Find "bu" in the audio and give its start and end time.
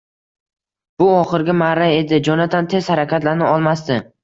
1.03-1.09